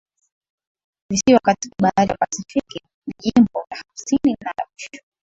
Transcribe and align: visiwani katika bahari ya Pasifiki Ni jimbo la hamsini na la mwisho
visiwani 1.09 1.39
katika 1.43 1.75
bahari 1.81 2.11
ya 2.11 2.17
Pasifiki 2.17 2.81
Ni 3.07 3.13
jimbo 3.21 3.65
la 3.71 3.77
hamsini 3.77 4.37
na 4.41 4.53
la 4.57 4.67
mwisho 4.71 5.03